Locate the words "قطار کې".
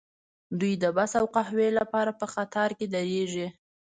2.35-2.85